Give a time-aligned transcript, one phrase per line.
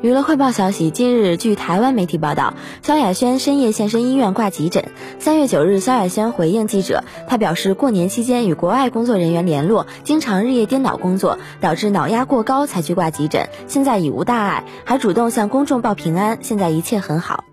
[0.00, 4.84] 娱乐快报消息，近日，据台湾媒体报道，萧亚轩深夜现身医院挂急诊。
[5.18, 17.44] 三月九日，萧亚轩回应记者，他表示，过年期间与国外工作人员联络，经常日夜颠倒工作，导致脑压过高才去挂急诊，现在已无大碍，还主动向公众报平安，现在一切很好。